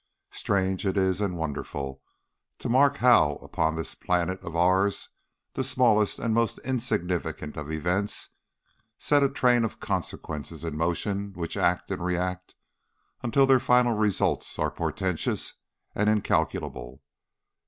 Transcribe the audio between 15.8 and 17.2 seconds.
and incalculable.